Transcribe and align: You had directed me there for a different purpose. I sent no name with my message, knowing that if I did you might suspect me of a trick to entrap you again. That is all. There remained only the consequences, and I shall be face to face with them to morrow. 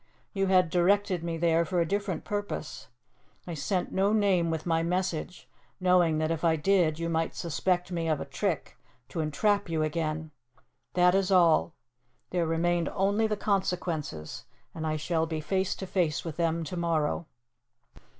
You 0.33 0.47
had 0.47 0.71
directed 0.71 1.23
me 1.23 1.37
there 1.37 1.63
for 1.63 1.79
a 1.79 1.85
different 1.87 2.25
purpose. 2.25 2.87
I 3.45 3.53
sent 3.53 3.91
no 3.91 4.13
name 4.13 4.49
with 4.49 4.65
my 4.65 4.81
message, 4.81 5.47
knowing 5.79 6.17
that 6.17 6.31
if 6.31 6.43
I 6.43 6.55
did 6.55 6.97
you 6.97 7.07
might 7.07 7.35
suspect 7.35 7.91
me 7.91 8.09
of 8.09 8.19
a 8.19 8.25
trick 8.25 8.79
to 9.09 9.19
entrap 9.19 9.69
you 9.69 9.83
again. 9.83 10.31
That 10.95 11.13
is 11.13 11.29
all. 11.29 11.75
There 12.31 12.47
remained 12.47 12.89
only 12.95 13.27
the 13.27 13.37
consequences, 13.37 14.45
and 14.73 14.87
I 14.87 14.95
shall 14.95 15.27
be 15.27 15.39
face 15.39 15.75
to 15.75 15.85
face 15.85 16.25
with 16.25 16.35
them 16.35 16.63
to 16.63 16.75
morrow. 16.75 17.27